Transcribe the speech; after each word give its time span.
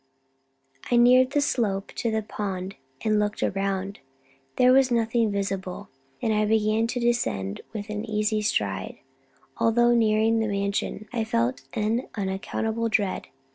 I 0.89 0.95
neared 0.95 1.29
the 1.29 1.41
slope 1.41 1.91
to 1.97 2.09
the 2.09 2.23
pond, 2.23 2.73
and 3.01 3.19
looked 3.19 3.43
down; 3.53 3.97
there 4.55 4.71
was 4.73 4.89
nothing 4.89 5.31
visible, 5.31 5.89
and 6.23 6.33
I 6.33 6.43
began 6.45 6.87
to 6.87 6.99
descend 6.99 7.61
with 7.71 7.87
an 7.91 8.03
easy 8.09 8.41
stride. 8.41 8.97
Although 9.59 9.93
nearing 9.93 10.39
the 10.39 10.47
Mansion, 10.47 11.07
I 11.13 11.23
felt 11.23 11.61
an 11.73 12.07
unaccountable 12.15 12.89
dread. 12.89 13.27